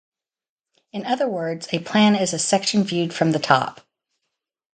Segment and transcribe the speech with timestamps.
[0.91, 3.81] In other words, a plan is a section viewed from the top.